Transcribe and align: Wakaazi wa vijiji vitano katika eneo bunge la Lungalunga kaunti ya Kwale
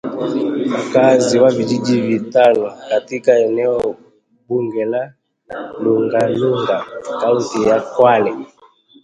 Wakaazi 0.71 1.39
wa 1.39 1.51
vijiji 1.51 2.01
vitano 2.01 2.73
katika 2.89 3.37
eneo 3.39 3.95
bunge 4.47 4.85
la 4.85 5.13
Lungalunga 5.79 6.85
kaunti 7.21 7.63
ya 7.63 7.81
Kwale 7.81 8.35